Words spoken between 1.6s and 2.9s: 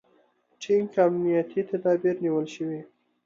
تدابیر نیول شوي.